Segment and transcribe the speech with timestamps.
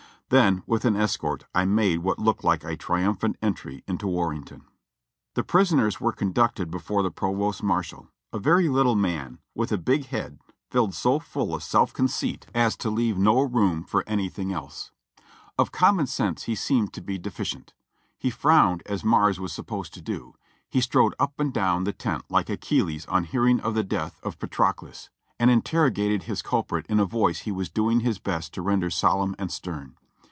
[0.33, 4.63] Then, with an escort, I made what looked like a triumphant entry into Warrenton.
[5.33, 9.39] The prisoners were conducted before the provost marshal, a very little man.
[9.53, 13.17] with a big head filled so full of self conceit as to CAPTURED 453 leave
[13.17, 14.91] no room for anything else.
[15.57, 17.73] Of common sense he seemed to be deficient.
[18.17, 20.35] He frowned as ^Nlars was supposed to do;
[20.69, 24.39] he strode up and down the tent like Achilles on hearing of the death of
[24.39, 25.09] Patroclus.
[25.37, 29.35] and interrogated his culprit in a voice he was doing his best to render solemn
[29.37, 29.97] and stern.